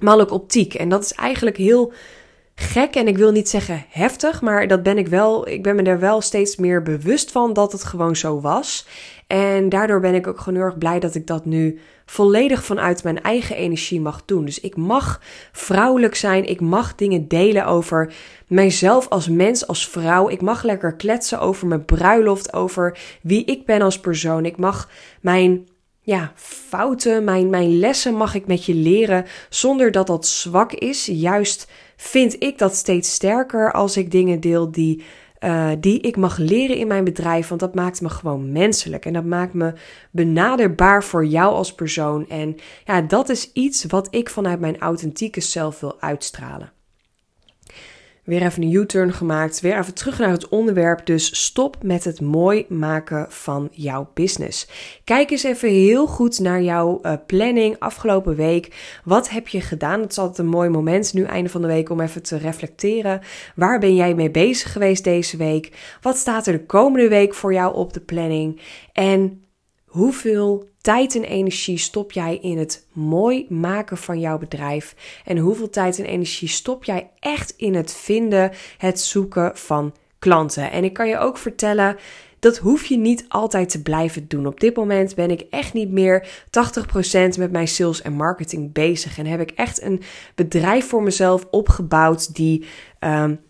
mannelijke 0.00 0.34
optiek. 0.34 0.74
En 0.74 0.88
dat 0.88 1.02
is 1.04 1.12
eigenlijk 1.12 1.56
heel 1.56 1.92
gek 2.54 2.94
en 2.94 3.08
ik 3.08 3.16
wil 3.16 3.30
niet 3.30 3.48
zeggen 3.48 3.84
heftig, 3.88 4.40
maar 4.40 4.68
dat 4.68 4.82
ben 4.82 4.98
ik 4.98 5.08
wel. 5.08 5.48
Ik 5.48 5.62
ben 5.62 5.76
me 5.76 5.82
er 5.82 5.98
wel 5.98 6.20
steeds 6.20 6.56
meer 6.56 6.82
bewust 6.82 7.30
van 7.30 7.52
dat 7.52 7.72
het 7.72 7.84
gewoon 7.84 8.16
zo 8.16 8.40
was. 8.40 8.86
En 9.26 9.68
daardoor 9.68 10.00
ben 10.00 10.14
ik 10.14 10.26
ook 10.26 10.38
gewoon 10.38 10.58
heel 10.58 10.68
erg 10.68 10.78
blij 10.78 11.00
dat 11.00 11.14
ik 11.14 11.26
dat 11.26 11.44
nu 11.44 11.78
volledig 12.06 12.64
vanuit 12.64 13.04
mijn 13.04 13.22
eigen 13.22 13.56
energie 13.56 14.00
mag 14.00 14.22
doen. 14.24 14.44
Dus 14.44 14.60
ik 14.60 14.76
mag 14.76 15.20
vrouwelijk 15.52 16.14
zijn. 16.14 16.48
Ik 16.48 16.60
mag 16.60 16.94
dingen 16.94 17.28
delen 17.28 17.66
over 17.66 18.12
mijzelf 18.46 19.08
als 19.08 19.28
mens, 19.28 19.66
als 19.66 19.88
vrouw. 19.88 20.28
Ik 20.28 20.40
mag 20.40 20.62
lekker 20.62 20.96
kletsen 20.96 21.40
over 21.40 21.66
mijn 21.66 21.84
bruiloft, 21.84 22.52
over 22.52 22.98
wie 23.22 23.44
ik 23.44 23.66
ben 23.66 23.82
als 23.82 24.00
persoon. 24.00 24.44
Ik 24.44 24.56
mag 24.56 24.88
mijn 25.20 25.68
ja, 26.10 26.32
fouten, 26.34 27.24
mijn, 27.24 27.50
mijn 27.50 27.78
lessen 27.78 28.14
mag 28.14 28.34
ik 28.34 28.46
met 28.46 28.64
je 28.64 28.74
leren 28.74 29.24
zonder 29.48 29.90
dat 29.90 30.06
dat 30.06 30.26
zwak 30.26 30.72
is. 30.72 31.06
Juist 31.06 31.70
vind 31.96 32.42
ik 32.42 32.58
dat 32.58 32.74
steeds 32.74 33.12
sterker 33.12 33.72
als 33.72 33.96
ik 33.96 34.10
dingen 34.10 34.40
deel 34.40 34.70
die 34.70 35.02
uh, 35.44 35.70
die 35.80 36.00
ik 36.00 36.16
mag 36.16 36.36
leren 36.36 36.76
in 36.76 36.86
mijn 36.86 37.04
bedrijf. 37.04 37.48
Want 37.48 37.60
dat 37.60 37.74
maakt 37.74 38.00
me 38.00 38.08
gewoon 38.08 38.52
menselijk. 38.52 39.04
En 39.04 39.12
dat 39.12 39.24
maakt 39.24 39.54
me 39.54 39.72
benaderbaar 40.10 41.04
voor 41.04 41.26
jou 41.26 41.54
als 41.54 41.74
persoon. 41.74 42.28
En 42.28 42.56
ja, 42.84 43.00
dat 43.00 43.28
is 43.28 43.52
iets 43.52 43.84
wat 43.84 44.08
ik 44.10 44.30
vanuit 44.30 44.60
mijn 44.60 44.78
authentieke 44.78 45.40
zelf 45.40 45.80
wil 45.80 46.00
uitstralen. 46.00 46.72
Weer 48.30 48.42
even 48.42 48.62
een 48.62 48.72
U-turn 48.72 49.12
gemaakt. 49.12 49.60
Weer 49.60 49.78
even 49.78 49.94
terug 49.94 50.18
naar 50.18 50.30
het 50.30 50.48
onderwerp. 50.48 51.06
Dus 51.06 51.44
stop 51.44 51.76
met 51.82 52.04
het 52.04 52.20
mooi 52.20 52.66
maken 52.68 53.26
van 53.28 53.68
jouw 53.72 54.10
business. 54.14 54.68
Kijk 55.04 55.30
eens 55.30 55.42
even 55.42 55.68
heel 55.68 56.06
goed 56.06 56.38
naar 56.38 56.62
jouw 56.62 56.98
uh, 57.02 57.12
planning 57.26 57.76
afgelopen 57.78 58.36
week. 58.36 58.98
Wat 59.04 59.30
heb 59.30 59.48
je 59.48 59.60
gedaan? 59.60 60.00
Het 60.00 60.10
is 60.10 60.18
altijd 60.18 60.38
een 60.38 60.46
mooi 60.46 60.68
moment 60.68 61.12
nu 61.12 61.24
einde 61.24 61.50
van 61.50 61.60
de 61.60 61.66
week 61.66 61.90
om 61.90 62.00
even 62.00 62.22
te 62.22 62.36
reflecteren. 62.36 63.20
Waar 63.54 63.78
ben 63.78 63.94
jij 63.94 64.14
mee 64.14 64.30
bezig 64.30 64.72
geweest 64.72 65.04
deze 65.04 65.36
week? 65.36 65.96
Wat 66.00 66.16
staat 66.16 66.46
er 66.46 66.52
de 66.52 66.66
komende 66.66 67.08
week 67.08 67.34
voor 67.34 67.52
jou 67.52 67.74
op 67.74 67.92
de 67.92 68.00
planning? 68.00 68.60
En 68.92 69.44
hoeveel 69.90 70.68
tijd 70.80 71.14
en 71.14 71.24
energie 71.24 71.78
stop 71.78 72.12
jij 72.12 72.36
in 72.36 72.58
het 72.58 72.86
mooi 72.92 73.46
maken 73.48 73.96
van 73.96 74.20
jouw 74.20 74.38
bedrijf? 74.38 74.94
En 75.24 75.38
hoeveel 75.38 75.70
tijd 75.70 75.98
en 75.98 76.04
energie 76.04 76.48
stop 76.48 76.84
jij 76.84 77.10
echt 77.18 77.54
in 77.56 77.74
het 77.74 77.94
vinden, 77.94 78.52
het 78.78 79.00
zoeken 79.00 79.56
van 79.56 79.94
klanten? 80.18 80.70
En 80.70 80.84
ik 80.84 80.92
kan 80.92 81.08
je 81.08 81.18
ook 81.18 81.38
vertellen, 81.38 81.96
dat 82.38 82.58
hoef 82.58 82.84
je 82.84 82.96
niet 82.96 83.24
altijd 83.28 83.68
te 83.68 83.82
blijven 83.82 84.28
doen. 84.28 84.46
Op 84.46 84.60
dit 84.60 84.76
moment 84.76 85.14
ben 85.14 85.30
ik 85.30 85.46
echt 85.50 85.72
niet 85.72 85.90
meer 85.90 86.28
80% 86.44 87.38
met 87.38 87.50
mijn 87.50 87.68
sales 87.68 88.02
en 88.02 88.12
marketing 88.12 88.72
bezig. 88.72 89.18
En 89.18 89.26
heb 89.26 89.40
ik 89.40 89.50
echt 89.50 89.82
een 89.82 90.02
bedrijf 90.34 90.88
voor 90.88 91.02
mezelf 91.02 91.46
opgebouwd 91.50 92.34
die. 92.34 92.64
Um, 93.00 93.40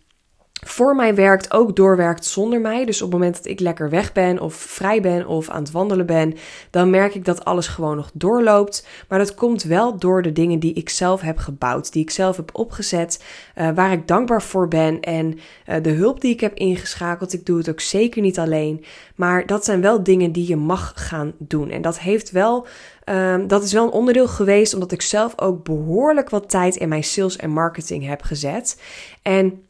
voor 0.66 0.96
mij 0.96 1.14
werkt, 1.14 1.52
ook 1.52 1.76
doorwerkt 1.76 2.24
zonder 2.24 2.60
mij. 2.60 2.84
Dus 2.84 3.02
op 3.02 3.10
het 3.10 3.18
moment 3.18 3.36
dat 3.36 3.46
ik 3.46 3.60
lekker 3.60 3.90
weg 3.90 4.12
ben 4.12 4.40
of 4.40 4.54
vrij 4.54 5.00
ben 5.00 5.26
of 5.26 5.48
aan 5.48 5.62
het 5.62 5.70
wandelen 5.70 6.06
ben, 6.06 6.34
dan 6.70 6.90
merk 6.90 7.14
ik 7.14 7.24
dat 7.24 7.44
alles 7.44 7.66
gewoon 7.66 7.96
nog 7.96 8.10
doorloopt. 8.14 8.86
Maar 9.08 9.18
dat 9.18 9.34
komt 9.34 9.62
wel 9.62 9.98
door 9.98 10.22
de 10.22 10.32
dingen 10.32 10.58
die 10.58 10.72
ik 10.72 10.88
zelf 10.88 11.20
heb 11.20 11.38
gebouwd, 11.38 11.92
die 11.92 12.02
ik 12.02 12.10
zelf 12.10 12.36
heb 12.36 12.50
opgezet, 12.52 13.24
uh, 13.56 13.70
waar 13.70 13.92
ik 13.92 14.08
dankbaar 14.08 14.42
voor 14.42 14.68
ben 14.68 15.00
en 15.00 15.38
uh, 15.68 15.76
de 15.82 15.90
hulp 15.90 16.20
die 16.20 16.32
ik 16.32 16.40
heb 16.40 16.54
ingeschakeld. 16.54 17.32
Ik 17.32 17.46
doe 17.46 17.58
het 17.58 17.70
ook 17.70 17.80
zeker 17.80 18.22
niet 18.22 18.38
alleen, 18.38 18.84
maar 19.14 19.46
dat 19.46 19.64
zijn 19.64 19.80
wel 19.80 20.02
dingen 20.02 20.32
die 20.32 20.48
je 20.48 20.56
mag 20.56 20.92
gaan 20.96 21.32
doen. 21.38 21.70
En 21.70 21.82
dat 21.82 21.98
heeft 21.98 22.30
wel 22.30 22.66
Um, 23.04 23.46
dat 23.46 23.62
is 23.62 23.72
wel 23.72 23.84
een 23.84 23.90
onderdeel 23.90 24.28
geweest, 24.28 24.74
omdat 24.74 24.92
ik 24.92 25.02
zelf 25.02 25.32
ook 25.40 25.64
behoorlijk 25.64 26.30
wat 26.30 26.50
tijd 26.50 26.76
in 26.76 26.88
mijn 26.88 27.04
sales 27.04 27.36
en 27.36 27.50
marketing 27.50 28.06
heb 28.06 28.22
gezet. 28.22 28.80
En 29.22 29.62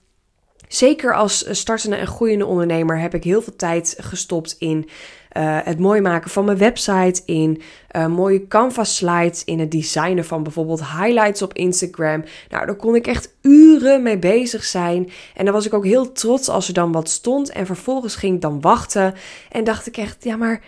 Zeker 0.73 1.15
als 1.15 1.45
startende 1.50 1.97
en 1.97 2.07
groeiende 2.07 2.47
ondernemer 2.47 3.00
heb 3.00 3.15
ik 3.15 3.25
heel 3.25 3.43
veel 3.43 3.57
tijd 3.57 3.97
gestopt 4.00 4.57
in 4.59 4.89
uh, 5.37 5.59
het 5.65 5.79
mooi 5.79 6.00
maken 6.00 6.31
van 6.31 6.45
mijn 6.45 6.59
website, 6.59 7.23
in 7.25 7.62
uh, 7.97 8.07
mooie 8.07 8.47
canvas 8.47 8.97
slides, 8.97 9.45
in 9.45 9.59
het 9.59 9.71
designen 9.71 10.25
van 10.25 10.43
bijvoorbeeld 10.43 10.81
highlights 10.81 11.43
op 11.43 11.53
Instagram. 11.53 12.25
Nou, 12.49 12.67
daar 12.67 12.75
kon 12.75 12.95
ik 12.95 13.07
echt 13.07 13.35
uren 13.43 14.03
mee 14.03 14.19
bezig 14.19 14.65
zijn. 14.65 15.11
En 15.35 15.45
dan 15.45 15.55
was 15.55 15.67
ik 15.67 15.75
ook 15.75 15.85
heel 15.85 16.12
trots 16.12 16.49
als 16.49 16.69
er 16.69 16.75
dan 16.75 16.93
wat 16.93 17.09
stond. 17.09 17.50
En 17.50 17.67
vervolgens 17.67 18.17
ging 18.17 18.35
ik 18.35 18.41
dan 18.41 18.61
wachten 18.61 19.15
en 19.50 19.65
dacht 19.65 19.87
ik 19.87 19.97
echt, 19.97 20.25
ja, 20.25 20.37
maar 20.37 20.61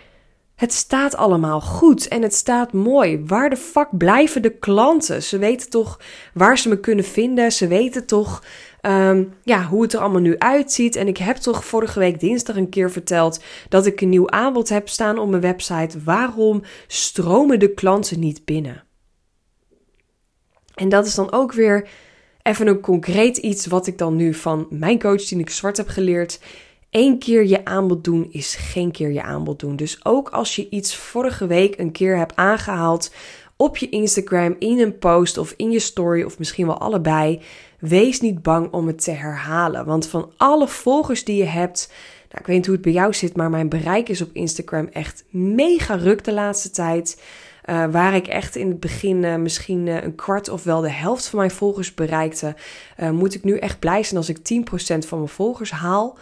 het 0.63 0.73
staat 0.73 1.15
allemaal 1.15 1.61
goed 1.61 2.07
en 2.07 2.21
het 2.21 2.33
staat 2.33 2.73
mooi. 2.73 3.23
Waar 3.25 3.49
de 3.49 3.57
fuck 3.57 3.87
blijven 3.97 4.41
de 4.41 4.57
klanten? 4.57 5.23
Ze 5.23 5.37
weten 5.37 5.69
toch 5.69 5.99
waar 6.33 6.57
ze 6.57 6.69
me 6.69 6.79
kunnen 6.79 7.05
vinden. 7.05 7.51
Ze 7.51 7.67
weten 7.67 8.05
toch 8.05 8.43
um, 8.81 9.33
ja, 9.43 9.65
hoe 9.65 9.81
het 9.81 9.93
er 9.93 9.99
allemaal 9.99 10.21
nu 10.21 10.37
uitziet. 10.37 10.95
En 10.95 11.07
ik 11.07 11.17
heb 11.17 11.35
toch 11.35 11.65
vorige 11.65 11.99
week 11.99 12.19
dinsdag 12.19 12.55
een 12.55 12.69
keer 12.69 12.91
verteld 12.91 13.43
dat 13.69 13.85
ik 13.85 14.01
een 14.01 14.09
nieuw 14.09 14.29
aanbod 14.29 14.69
heb 14.69 14.89
staan 14.89 15.17
op 15.17 15.29
mijn 15.29 15.41
website. 15.41 16.03
Waarom 16.03 16.61
stromen 16.87 17.59
de 17.59 17.73
klanten 17.73 18.19
niet 18.19 18.45
binnen? 18.45 18.83
En 20.75 20.89
dat 20.89 21.05
is 21.05 21.15
dan 21.15 21.31
ook 21.31 21.53
weer 21.53 21.87
even 22.41 22.67
een 22.67 22.79
concreet 22.79 23.37
iets 23.37 23.65
wat 23.65 23.87
ik 23.87 23.97
dan 23.97 24.15
nu 24.15 24.33
van 24.33 24.67
mijn 24.69 24.99
coach 24.99 25.31
ik 25.31 25.49
Zwart 25.49 25.77
heb 25.77 25.87
geleerd. 25.87 26.39
Eén 26.93 27.19
keer 27.19 27.45
je 27.45 27.65
aanbod 27.65 28.03
doen 28.03 28.27
is 28.31 28.55
geen 28.55 28.91
keer 28.91 29.11
je 29.11 29.21
aanbod 29.21 29.59
doen. 29.59 29.75
Dus 29.75 30.05
ook 30.05 30.29
als 30.29 30.55
je 30.55 30.69
iets 30.69 30.95
vorige 30.95 31.47
week 31.47 31.79
een 31.79 31.91
keer 31.91 32.17
hebt 32.17 32.35
aangehaald 32.35 33.11
op 33.55 33.77
je 33.77 33.89
Instagram, 33.89 34.55
in 34.59 34.79
een 34.79 34.97
post 34.97 35.37
of 35.37 35.53
in 35.57 35.71
je 35.71 35.79
story 35.79 36.23
of 36.23 36.39
misschien 36.39 36.65
wel 36.65 36.77
allebei, 36.77 37.41
wees 37.79 38.21
niet 38.21 38.41
bang 38.41 38.71
om 38.71 38.87
het 38.87 39.03
te 39.03 39.11
herhalen. 39.11 39.85
Want 39.85 40.07
van 40.07 40.31
alle 40.37 40.67
volgers 40.67 41.23
die 41.23 41.35
je 41.35 41.45
hebt, 41.45 41.91
nou, 42.29 42.39
ik 42.39 42.47
weet 42.47 42.55
niet 42.55 42.65
hoe 42.65 42.75
het 42.75 42.83
bij 42.83 42.93
jou 42.93 43.13
zit, 43.13 43.35
maar 43.35 43.49
mijn 43.49 43.69
bereik 43.69 44.09
is 44.09 44.21
op 44.21 44.29
Instagram 44.33 44.87
echt 44.87 45.23
mega 45.29 45.95
ruk 45.95 46.23
de 46.23 46.33
laatste 46.33 46.71
tijd. 46.71 47.21
Uh, 47.65 47.85
waar 47.91 48.15
ik 48.15 48.27
echt 48.27 48.55
in 48.55 48.67
het 48.67 48.79
begin 48.79 49.23
uh, 49.23 49.35
misschien 49.35 49.87
uh, 49.87 50.03
een 50.03 50.15
kwart 50.15 50.49
of 50.49 50.63
wel 50.63 50.81
de 50.81 50.91
helft 50.91 51.27
van 51.27 51.39
mijn 51.39 51.51
volgers 51.51 51.93
bereikte, 51.93 52.55
moet 53.11 53.33
ik 53.33 53.43
nu 53.43 53.57
echt 53.57 53.79
blij 53.79 54.03
zijn 54.03 54.17
als 54.17 54.29
ik 54.29 54.37
10% 54.37 55.07
van 55.07 55.17
mijn 55.17 55.29
volgers 55.29 55.71
haal 55.71 56.17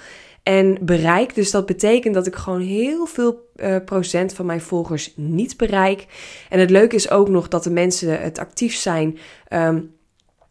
en 0.51 0.77
bereik. 0.81 1.35
Dus 1.35 1.51
dat 1.51 1.65
betekent 1.65 2.13
dat 2.13 2.27
ik 2.27 2.35
gewoon 2.35 2.61
heel 2.61 3.05
veel 3.05 3.49
uh, 3.55 3.75
procent 3.85 4.33
van 4.33 4.45
mijn 4.45 4.61
volgers 4.61 5.13
niet 5.15 5.57
bereik. 5.57 6.05
En 6.49 6.59
het 6.59 6.69
leuke 6.69 6.95
is 6.95 7.09
ook 7.09 7.29
nog 7.29 7.47
dat 7.47 7.63
de 7.63 7.71
mensen 7.71 8.21
het 8.21 8.39
actief 8.39 8.75
zijn. 8.75 9.17
Um, 9.49 9.93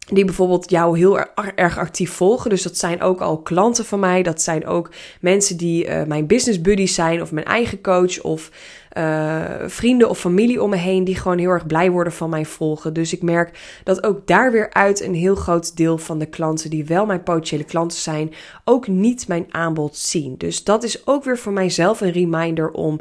die 0.06 0.24
bijvoorbeeld 0.24 0.70
jou 0.70 0.98
heel 0.98 1.18
erg 1.54 1.78
actief 1.78 2.12
volgen. 2.12 2.50
Dus 2.50 2.62
dat 2.62 2.76
zijn 2.76 3.02
ook 3.02 3.20
al 3.20 3.42
klanten 3.42 3.84
van 3.84 4.00
mij. 4.00 4.22
Dat 4.22 4.42
zijn 4.42 4.66
ook 4.66 4.90
mensen 5.20 5.56
die 5.56 5.86
uh, 5.86 6.02
mijn 6.02 6.26
business 6.26 6.60
buddies 6.60 6.94
zijn, 6.94 7.22
of 7.22 7.32
mijn 7.32 7.46
eigen 7.46 7.80
coach, 7.80 8.20
of 8.20 8.50
uh, 8.98 9.44
vrienden 9.66 10.08
of 10.08 10.18
familie 10.18 10.62
om 10.62 10.70
me 10.70 10.76
heen 10.76 11.04
die 11.04 11.16
gewoon 11.16 11.38
heel 11.38 11.50
erg 11.50 11.66
blij 11.66 11.90
worden 11.90 12.12
van 12.12 12.30
mij 12.30 12.44
volgen. 12.44 12.92
Dus 12.92 13.12
ik 13.12 13.22
merk 13.22 13.80
dat 13.84 14.04
ook 14.04 14.26
daar 14.26 14.52
weer 14.52 14.72
uit 14.72 15.00
een 15.00 15.14
heel 15.14 15.34
groot 15.34 15.76
deel 15.76 15.98
van 15.98 16.18
de 16.18 16.26
klanten 16.26 16.70
die 16.70 16.84
wel 16.84 17.06
mijn 17.06 17.22
potentiële 17.22 17.64
klanten 17.64 17.98
zijn, 17.98 18.32
ook 18.64 18.86
niet 18.86 19.28
mijn 19.28 19.46
aanbod 19.50 19.96
zien. 19.96 20.34
Dus 20.38 20.64
dat 20.64 20.82
is 20.82 21.06
ook 21.06 21.24
weer 21.24 21.38
voor 21.38 21.52
mijzelf 21.52 22.00
een 22.00 22.12
reminder 22.12 22.70
om 22.70 22.98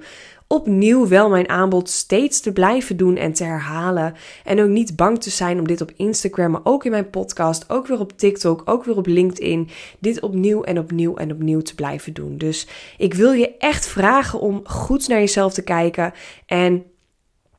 opnieuw 0.51 1.07
wel 1.07 1.29
mijn 1.29 1.49
aanbod 1.49 1.89
steeds 1.89 2.39
te 2.39 2.51
blijven 2.51 2.97
doen 2.97 3.15
en 3.15 3.33
te 3.33 3.43
herhalen. 3.43 4.15
En 4.43 4.61
ook 4.61 4.69
niet 4.69 4.95
bang 4.95 5.21
te 5.21 5.29
zijn 5.29 5.59
om 5.59 5.67
dit 5.67 5.81
op 5.81 5.91
Instagram, 5.95 6.51
maar 6.51 6.61
ook 6.63 6.85
in 6.85 6.91
mijn 6.91 7.09
podcast, 7.09 7.69
ook 7.69 7.87
weer 7.87 7.99
op 7.99 8.17
TikTok, 8.17 8.61
ook 8.65 8.83
weer 8.83 8.97
op 8.97 9.05
LinkedIn, 9.05 9.69
dit 9.99 10.21
opnieuw 10.21 10.63
en 10.63 10.79
opnieuw 10.79 11.15
en 11.15 11.31
opnieuw 11.31 11.61
te 11.61 11.75
blijven 11.75 12.13
doen. 12.13 12.37
Dus 12.37 12.67
ik 12.97 13.13
wil 13.13 13.31
je 13.31 13.57
echt 13.57 13.87
vragen 13.87 14.39
om 14.39 14.61
goed 14.63 15.07
naar 15.07 15.19
jezelf 15.19 15.53
te 15.53 15.63
kijken 15.63 16.13
en 16.45 16.83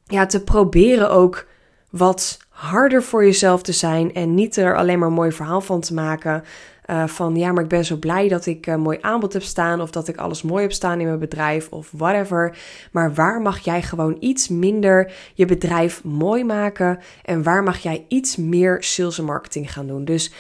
ja, 0.04 0.26
te 0.26 0.44
proberen 0.44 1.10
ook 1.10 1.46
wat 1.90 2.38
harder 2.48 3.02
voor 3.02 3.24
jezelf 3.24 3.62
te 3.62 3.72
zijn 3.72 4.14
en 4.14 4.34
niet 4.34 4.56
er 4.56 4.76
alleen 4.76 4.98
maar 4.98 5.08
een 5.08 5.14
mooi 5.14 5.32
verhaal 5.32 5.60
van 5.60 5.80
te 5.80 5.94
maken. 5.94 6.44
Uh, 6.90 7.06
van 7.06 7.36
ja, 7.36 7.52
maar 7.52 7.62
ik 7.62 7.68
ben 7.68 7.84
zo 7.84 7.96
blij 7.96 8.28
dat 8.28 8.46
ik 8.46 8.66
een 8.66 8.80
mooi 8.80 8.98
aanbod 9.00 9.32
heb 9.32 9.42
staan 9.42 9.80
of 9.80 9.90
dat 9.90 10.08
ik 10.08 10.16
alles 10.16 10.42
mooi 10.42 10.62
heb 10.62 10.72
staan 10.72 11.00
in 11.00 11.06
mijn 11.06 11.18
bedrijf 11.18 11.68
of 11.68 11.90
whatever. 11.96 12.56
Maar 12.92 13.14
waar 13.14 13.40
mag 13.40 13.58
jij 13.58 13.82
gewoon 13.82 14.16
iets 14.20 14.48
minder 14.48 15.12
je 15.34 15.44
bedrijf 15.44 16.04
mooi 16.04 16.44
maken 16.44 16.98
en 17.24 17.42
waar 17.42 17.62
mag 17.62 17.78
jij 17.78 18.04
iets 18.08 18.36
meer 18.36 18.82
sales 18.82 19.18
en 19.18 19.24
marketing 19.24 19.72
gaan 19.72 19.86
doen? 19.86 20.04
Dus 20.04 20.32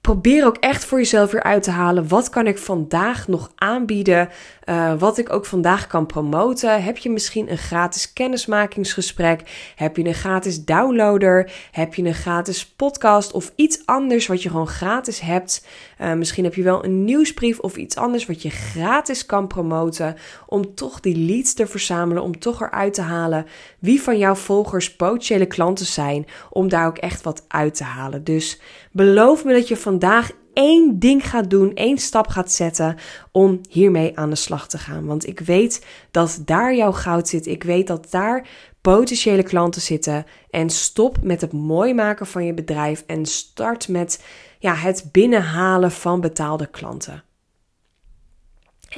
probeer 0.00 0.46
ook 0.46 0.56
echt 0.56 0.84
voor 0.84 0.98
jezelf 0.98 1.30
weer 1.30 1.42
uit 1.42 1.62
te 1.62 1.70
halen. 1.70 2.08
Wat 2.08 2.28
kan 2.28 2.46
ik 2.46 2.58
vandaag 2.58 3.28
nog 3.28 3.52
aanbieden? 3.54 4.28
Uh, 4.70 4.92
wat 4.98 5.18
ik 5.18 5.32
ook 5.32 5.46
vandaag 5.46 5.86
kan 5.86 6.06
promoten. 6.06 6.82
Heb 6.82 6.96
je 6.96 7.10
misschien 7.10 7.50
een 7.50 7.58
gratis 7.58 8.12
kennismakingsgesprek? 8.12 9.72
Heb 9.76 9.96
je 9.96 10.04
een 10.04 10.14
gratis 10.14 10.64
downloader? 10.64 11.52
Heb 11.70 11.94
je 11.94 12.02
een 12.02 12.14
gratis 12.14 12.66
podcast 12.66 13.32
of 13.32 13.52
iets 13.56 13.86
anders 13.86 14.26
wat 14.26 14.42
je 14.42 14.48
gewoon 14.48 14.68
gratis 14.68 15.20
hebt? 15.20 15.66
Uh, 16.00 16.12
misschien 16.12 16.44
heb 16.44 16.54
je 16.54 16.62
wel 16.62 16.84
een 16.84 17.04
nieuwsbrief 17.04 17.58
of 17.58 17.76
iets 17.76 17.96
anders 17.96 18.26
wat 18.26 18.42
je 18.42 18.50
gratis 18.50 19.26
kan 19.26 19.46
promoten. 19.46 20.16
Om 20.46 20.74
toch 20.74 21.00
die 21.00 21.16
leads 21.16 21.54
te 21.54 21.66
verzamelen. 21.66 22.22
Om 22.22 22.38
toch 22.38 22.62
eruit 22.62 22.94
te 22.94 23.02
halen 23.02 23.46
wie 23.78 24.02
van 24.02 24.18
jouw 24.18 24.34
volgers 24.34 24.96
potentiële 24.96 25.46
klanten 25.46 25.86
zijn. 25.86 26.26
Om 26.50 26.68
daar 26.68 26.86
ook 26.86 26.98
echt 26.98 27.22
wat 27.22 27.44
uit 27.48 27.74
te 27.74 27.84
halen. 27.84 28.24
Dus 28.24 28.60
beloof 28.92 29.44
me 29.44 29.52
dat 29.52 29.68
je 29.68 29.76
vandaag 29.76 30.30
één 30.60 30.98
ding 30.98 31.28
gaat 31.28 31.50
doen, 31.50 31.74
één 31.74 31.98
stap 31.98 32.28
gaat 32.28 32.52
zetten 32.52 32.96
om 33.32 33.60
hiermee 33.68 34.18
aan 34.18 34.30
de 34.30 34.36
slag 34.36 34.68
te 34.68 34.78
gaan. 34.78 35.06
Want 35.06 35.26
ik 35.26 35.40
weet 35.40 35.86
dat 36.10 36.42
daar 36.44 36.74
jouw 36.74 36.92
goud 36.92 37.28
zit. 37.28 37.46
Ik 37.46 37.62
weet 37.62 37.86
dat 37.86 38.10
daar 38.10 38.48
potentiële 38.80 39.42
klanten 39.42 39.82
zitten. 39.82 40.26
En 40.50 40.70
stop 40.70 41.22
met 41.22 41.40
het 41.40 41.52
mooi 41.52 41.94
maken 41.94 42.26
van 42.26 42.44
je 42.44 42.54
bedrijf 42.54 43.04
en 43.06 43.26
start 43.26 43.88
met 43.88 44.24
ja, 44.58 44.74
het 44.74 45.08
binnenhalen 45.12 45.90
van 45.90 46.20
betaalde 46.20 46.66
klanten. 46.66 47.22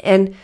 En 0.02 0.35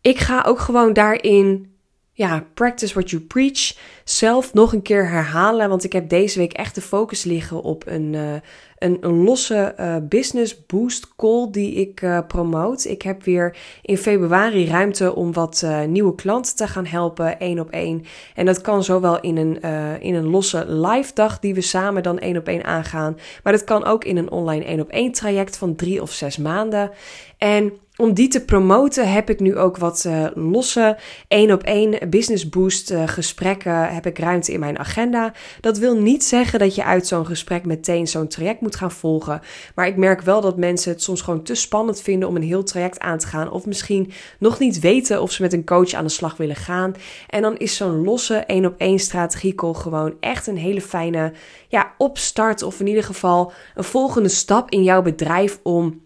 ik 0.00 0.18
ga 0.18 0.42
ook 0.46 0.58
gewoon 0.58 0.92
daarin 0.92 1.73
ja, 2.16 2.46
practice 2.54 2.94
what 2.94 3.10
you 3.10 3.22
preach. 3.22 3.76
Zelf 4.04 4.54
nog 4.54 4.72
een 4.72 4.82
keer 4.82 5.08
herhalen. 5.08 5.68
Want 5.68 5.84
ik 5.84 5.92
heb 5.92 6.08
deze 6.08 6.38
week 6.38 6.52
echt 6.52 6.74
de 6.74 6.80
focus 6.80 7.24
liggen 7.24 7.62
op 7.62 7.86
een, 7.86 8.12
uh, 8.12 8.32
een, 8.78 8.96
een, 9.00 9.22
losse 9.22 9.74
uh, 9.80 9.96
business 10.02 10.66
boost 10.66 11.16
call 11.16 11.48
die 11.50 11.74
ik 11.74 12.02
uh, 12.02 12.18
promote. 12.28 12.90
Ik 12.90 13.02
heb 13.02 13.24
weer 13.24 13.56
in 13.82 13.98
februari 13.98 14.68
ruimte 14.68 15.14
om 15.14 15.32
wat 15.32 15.66
nieuwe 15.86 16.14
klanten 16.14 16.56
te 16.56 16.68
gaan 16.68 16.86
helpen, 16.86 17.38
één 17.38 17.60
op 17.60 17.70
één. 17.70 18.04
En 18.34 18.46
dat 18.46 18.60
kan 18.60 18.84
zowel 18.84 19.20
in 19.20 19.36
een, 19.36 19.60
in 20.00 20.14
een 20.14 20.30
losse 20.30 20.72
live 20.72 21.14
dag 21.14 21.38
die 21.38 21.54
we 21.54 21.60
samen 21.60 22.02
dan 22.02 22.18
één 22.18 22.36
op 22.36 22.48
één 22.48 22.64
aangaan. 22.64 23.18
Maar 23.42 23.52
dat 23.52 23.64
kan 23.64 23.84
ook 23.84 24.04
in 24.04 24.16
een 24.16 24.30
online 24.30 24.64
één 24.64 24.80
op 24.80 24.90
één 24.90 25.12
traject 25.12 25.56
van 25.56 25.74
drie 25.74 26.02
of 26.02 26.12
zes 26.12 26.36
maanden. 26.36 26.90
En 27.38 27.72
om 27.96 28.14
die 28.14 28.28
te 28.28 28.44
promoten 28.44 29.12
heb 29.12 29.30
ik 29.30 29.40
nu 29.40 29.56
ook 29.56 29.76
wat 29.76 30.04
uh, 30.06 30.26
losse 30.34 30.96
één 31.28 31.52
op 31.52 31.62
één 31.62 32.10
business 32.10 32.48
boost 32.48 32.90
uh, 32.90 33.02
gesprekken 33.06 33.94
heb 33.94 34.06
ik 34.06 34.18
ruimte 34.18 34.52
in 34.52 34.60
mijn 34.60 34.78
agenda. 34.78 35.32
Dat 35.60 35.78
wil 35.78 35.96
niet 35.96 36.24
zeggen 36.24 36.58
dat 36.58 36.74
je 36.74 36.84
uit 36.84 37.06
zo'n 37.06 37.26
gesprek 37.26 37.64
meteen 37.64 38.06
zo'n 38.06 38.28
traject 38.28 38.60
moet 38.60 38.76
gaan 38.76 38.90
volgen. 38.90 39.40
Maar 39.74 39.86
ik 39.86 39.96
merk 39.96 40.20
wel 40.20 40.40
dat 40.40 40.56
mensen 40.56 40.92
het 40.92 41.02
soms 41.02 41.20
gewoon 41.20 41.42
te 41.42 41.54
spannend 41.54 42.00
vinden 42.00 42.28
om 42.28 42.36
een 42.36 42.42
heel 42.42 42.62
traject 42.62 42.98
aan 42.98 43.18
te 43.18 43.26
gaan. 43.26 43.50
Of 43.50 43.66
misschien 43.66 44.12
nog 44.38 44.58
niet 44.58 44.80
weten 44.80 45.22
of 45.22 45.32
ze 45.32 45.42
met 45.42 45.52
een 45.52 45.64
coach 45.64 45.92
aan 45.92 46.04
de 46.04 46.10
slag 46.10 46.36
willen 46.36 46.56
gaan. 46.56 46.94
En 47.28 47.42
dan 47.42 47.56
is 47.56 47.76
zo'n 47.76 48.04
losse 48.04 48.34
één 48.36 48.66
op 48.66 48.74
één 48.76 48.98
strategiecall 48.98 49.74
gewoon 49.74 50.14
echt 50.20 50.46
een 50.46 50.56
hele 50.56 50.80
fijne 50.80 51.32
ja, 51.68 51.94
opstart. 51.98 52.62
Of 52.62 52.80
in 52.80 52.86
ieder 52.86 53.04
geval 53.04 53.52
een 53.74 53.84
volgende 53.84 54.28
stap 54.28 54.70
in 54.70 54.82
jouw 54.82 55.02
bedrijf 55.02 55.60
om 55.62 56.02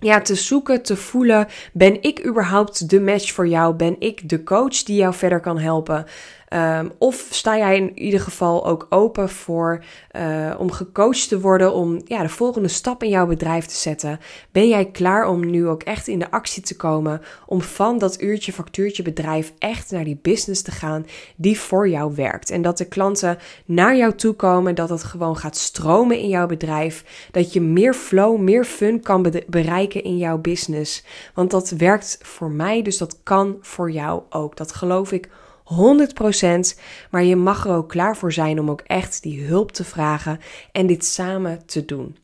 ja, 0.00 0.20
te 0.20 0.34
zoeken, 0.34 0.82
te 0.82 0.96
voelen. 0.96 1.46
Ben 1.72 2.02
ik 2.02 2.26
überhaupt 2.26 2.90
de 2.90 3.00
match 3.00 3.32
voor 3.32 3.48
jou? 3.48 3.74
Ben 3.74 3.96
ik 3.98 4.28
de 4.28 4.42
coach 4.42 4.82
die 4.82 4.96
jou 4.96 5.14
verder 5.14 5.40
kan 5.40 5.58
helpen? 5.58 6.06
Um, 6.54 6.92
of 6.98 7.26
sta 7.30 7.56
jij 7.56 7.76
in 7.76 7.98
ieder 7.98 8.20
geval 8.20 8.66
ook 8.66 8.86
open 8.90 9.28
voor 9.28 9.84
uh, 10.16 10.54
om 10.58 10.70
gecoacht 10.70 11.28
te 11.28 11.40
worden 11.40 11.72
om 11.72 12.00
ja, 12.04 12.22
de 12.22 12.28
volgende 12.28 12.68
stap 12.68 13.02
in 13.02 13.08
jouw 13.08 13.26
bedrijf 13.26 13.66
te 13.66 13.74
zetten? 13.74 14.20
Ben 14.52 14.68
jij 14.68 14.90
klaar 14.90 15.28
om 15.28 15.50
nu 15.50 15.66
ook 15.66 15.82
echt 15.82 16.08
in 16.08 16.18
de 16.18 16.30
actie 16.30 16.62
te 16.62 16.76
komen 16.76 17.20
om 17.46 17.60
van 17.60 17.98
dat 17.98 18.20
uurtje 18.20 18.52
factuurtje 18.52 19.02
bedrijf 19.02 19.52
echt 19.58 19.90
naar 19.90 20.04
die 20.04 20.18
business 20.22 20.62
te 20.62 20.70
gaan 20.70 21.06
die 21.36 21.58
voor 21.58 21.88
jou 21.88 22.14
werkt? 22.14 22.50
En 22.50 22.62
dat 22.62 22.78
de 22.78 22.84
klanten 22.84 23.38
naar 23.64 23.96
jou 23.96 24.14
toe 24.14 24.32
komen, 24.32 24.74
dat 24.74 24.88
het 24.88 25.04
gewoon 25.04 25.36
gaat 25.36 25.56
stromen 25.56 26.18
in 26.18 26.28
jouw 26.28 26.46
bedrijf, 26.46 27.28
dat 27.30 27.52
je 27.52 27.60
meer 27.60 27.94
flow, 27.94 28.38
meer 28.38 28.64
fun 28.64 29.00
kan 29.00 29.32
bereiken 29.46 30.02
in 30.02 30.16
jouw 30.16 30.38
business. 30.38 31.04
Want 31.34 31.50
dat 31.50 31.70
werkt 31.70 32.18
voor 32.22 32.50
mij, 32.50 32.82
dus 32.82 32.98
dat 32.98 33.18
kan 33.22 33.56
voor 33.60 33.90
jou 33.90 34.22
ook. 34.30 34.56
Dat 34.56 34.72
geloof 34.72 35.12
ik 35.12 35.28
100%. 35.74 36.78
Maar 37.10 37.24
je 37.24 37.36
mag 37.36 37.66
er 37.66 37.74
ook 37.74 37.88
klaar 37.88 38.16
voor 38.16 38.32
zijn 38.32 38.60
om 38.60 38.70
ook 38.70 38.80
echt 38.80 39.22
die 39.22 39.44
hulp 39.44 39.72
te 39.72 39.84
vragen 39.84 40.40
en 40.72 40.86
dit 40.86 41.04
samen 41.04 41.66
te 41.66 41.84
doen. 41.84 42.16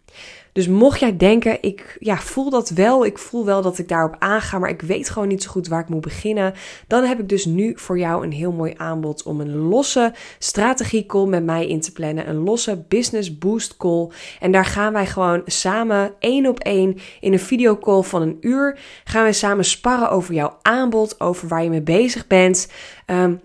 Dus 0.54 0.68
mocht 0.68 1.00
jij 1.00 1.16
denken, 1.16 1.62
ik 1.62 1.96
ja, 1.98 2.16
voel 2.16 2.50
dat 2.50 2.70
wel, 2.70 3.04
ik 3.04 3.18
voel 3.18 3.44
wel 3.44 3.62
dat 3.62 3.78
ik 3.78 3.88
daarop 3.88 4.16
aanga, 4.18 4.58
maar 4.58 4.70
ik 4.70 4.82
weet 4.82 5.10
gewoon 5.10 5.28
niet 5.28 5.42
zo 5.42 5.50
goed 5.50 5.68
waar 5.68 5.80
ik 5.80 5.88
moet 5.88 6.00
beginnen, 6.00 6.54
dan 6.86 7.04
heb 7.04 7.20
ik 7.20 7.28
dus 7.28 7.44
nu 7.44 7.72
voor 7.76 7.98
jou 7.98 8.24
een 8.24 8.32
heel 8.32 8.52
mooi 8.52 8.74
aanbod 8.76 9.22
om 9.22 9.40
een 9.40 9.56
losse 9.56 10.12
strategie 10.38 11.06
call 11.06 11.26
met 11.26 11.44
mij 11.44 11.66
in 11.66 11.80
te 11.80 11.92
plannen, 11.92 12.28
een 12.28 12.36
losse 12.36 12.84
business 12.88 13.38
boost 13.38 13.76
call. 13.76 14.08
En 14.40 14.52
daar 14.52 14.64
gaan 14.64 14.92
wij 14.92 15.06
gewoon 15.06 15.42
samen 15.46 16.12
één 16.18 16.46
op 16.46 16.58
één 16.58 16.96
in 17.20 17.32
een 17.32 17.40
videocall 17.40 18.02
van 18.02 18.22
een 18.22 18.36
uur, 18.40 18.78
gaan 19.04 19.24
we 19.24 19.32
samen 19.32 19.64
sparren 19.64 20.10
over 20.10 20.34
jouw 20.34 20.58
aanbod, 20.62 21.20
over 21.20 21.48
waar 21.48 21.62
je 21.62 21.70
mee 21.70 21.82
bezig 21.82 22.26
bent. 22.26 22.68
Um, 23.06 23.40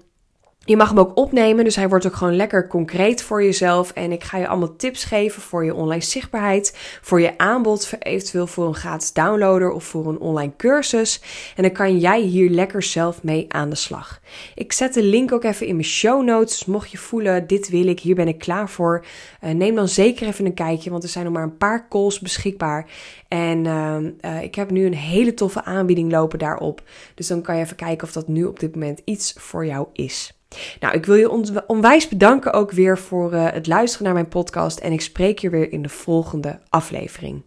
je 0.69 0.77
mag 0.77 0.89
hem 0.89 0.99
ook 0.99 1.17
opnemen, 1.17 1.63
dus 1.63 1.75
hij 1.75 1.89
wordt 1.89 2.05
ook 2.05 2.15
gewoon 2.15 2.35
lekker 2.35 2.67
concreet 2.67 3.23
voor 3.23 3.43
jezelf. 3.43 3.91
En 3.91 4.11
ik 4.11 4.23
ga 4.23 4.38
je 4.38 4.47
allemaal 4.47 4.75
tips 4.75 5.03
geven 5.03 5.41
voor 5.41 5.65
je 5.65 5.73
online 5.73 6.03
zichtbaarheid, 6.03 6.77
voor 7.01 7.21
je 7.21 7.38
aanbod, 7.38 7.93
eventueel 7.99 8.47
voor 8.47 8.67
een 8.67 8.75
gratis 8.75 9.13
downloader 9.13 9.71
of 9.71 9.83
voor 9.83 10.07
een 10.07 10.19
online 10.19 10.51
cursus. 10.57 11.21
En 11.55 11.63
dan 11.63 11.71
kan 11.71 11.97
jij 11.97 12.21
hier 12.21 12.49
lekker 12.49 12.83
zelf 12.83 13.23
mee 13.23 13.45
aan 13.47 13.69
de 13.69 13.75
slag. 13.75 14.21
Ik 14.55 14.73
zet 14.73 14.93
de 14.93 15.03
link 15.03 15.31
ook 15.31 15.43
even 15.43 15.67
in 15.67 15.75
mijn 15.75 15.88
show 15.88 16.23
notes. 16.23 16.65
Mocht 16.65 16.91
je 16.91 16.97
voelen, 16.97 17.47
dit 17.47 17.69
wil 17.69 17.88
ik, 17.88 17.99
hier 17.99 18.15
ben 18.15 18.27
ik 18.27 18.39
klaar 18.39 18.69
voor. 18.69 19.05
Uh, 19.43 19.51
neem 19.51 19.75
dan 19.75 19.88
zeker 19.88 20.27
even 20.27 20.45
een 20.45 20.53
kijkje, 20.53 20.89
want 20.89 21.03
er 21.03 21.09
zijn 21.09 21.25
nog 21.25 21.33
maar 21.33 21.43
een 21.43 21.57
paar 21.57 21.88
calls 21.88 22.19
beschikbaar. 22.19 22.89
En 23.27 23.65
uh, 23.65 24.41
ik 24.41 24.55
heb 24.55 24.71
nu 24.71 24.85
een 24.85 24.93
hele 24.93 25.33
toffe 25.33 25.63
aanbieding 25.63 26.11
lopen 26.11 26.39
daarop. 26.39 26.81
Dus 27.15 27.27
dan 27.27 27.41
kan 27.41 27.55
je 27.55 27.63
even 27.63 27.75
kijken 27.75 28.07
of 28.07 28.13
dat 28.13 28.27
nu 28.27 28.45
op 28.45 28.59
dit 28.59 28.73
moment 28.73 29.01
iets 29.05 29.33
voor 29.38 29.65
jou 29.65 29.88
is. 29.93 30.33
Nou, 30.79 30.94
ik 30.96 31.06
wil 31.06 31.15
je 31.15 31.63
onwijs 31.68 32.08
bedanken 32.08 32.53
ook 32.53 32.72
weer 32.72 32.98
voor 32.98 33.34
uh, 33.34 33.51
het 33.51 33.68
luisteren 33.68 34.06
naar 34.06 34.13
mijn 34.13 34.27
podcast. 34.27 34.79
En 34.79 34.91
ik 34.91 35.01
spreek 35.01 35.39
je 35.39 35.50
weer 35.50 35.72
in 35.72 35.82
de 35.82 35.89
volgende 35.89 36.60
aflevering. 36.70 37.44